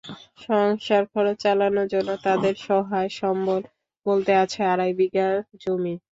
সংসার 0.43 1.03
খরচ 1.11 1.35
চালানোর 1.43 1.87
জন্য 1.93 2.09
তাঁদের 2.25 2.55
সহায়-সম্বল 2.65 3.61
বলতে 4.05 4.31
আছে 4.43 4.59
আড়াই 4.71 4.91
বিঘা 4.99 5.27
জমি। 5.61 5.93